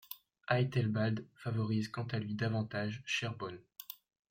[0.49, 3.59] Æthelbald favorise quant à lui davantage Sherborne.